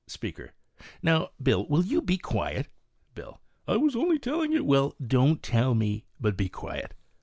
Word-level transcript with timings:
Speaker. 0.07 0.53
"Now, 1.03 1.29
Bill, 1.39 1.67
will 1.67 1.85
you 1.85 2.01
be 2.01 2.17
quiet?" 2.17 2.69
Bill.' 3.13 3.39
"I 3.67 3.77
was 3.77 3.95
only 3.95 4.17
telling 4.17 4.51
you" 4.51 4.57
Speaker." 4.61 4.67
Weil, 4.71 4.95
don't 5.07 5.43
tell 5.43 5.75
me, 5.75 6.05
but 6.19 6.35
be 6.35 6.49
quiet." 6.49 6.95